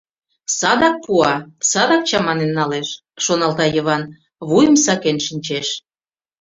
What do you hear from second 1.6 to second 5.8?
садак чаманен налеш,— шоналта Йыван, вуйым сакен шинчеш.